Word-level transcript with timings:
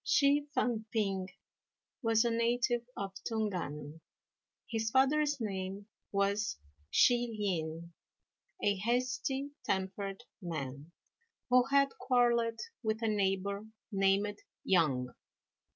Hsi 0.03 0.47
Fang 0.55 0.83
p'ing 0.91 1.27
was 2.01 2.25
a 2.25 2.31
native 2.31 2.81
of 2.97 3.13
Tung 3.29 3.53
an. 3.53 4.01
His 4.67 4.89
father's 4.89 5.39
name 5.39 5.89
was 6.11 6.57
Hsi 6.91 7.27
Lien 7.37 7.93
a 8.63 8.77
hasty 8.77 9.51
tempered 9.63 10.23
man, 10.41 10.91
who 11.51 11.65
had 11.65 11.89
quarrelled 11.99 12.61
with 12.81 13.03
a 13.03 13.07
neighbour 13.07 13.67
named 13.91 14.41
Yang. 14.63 15.09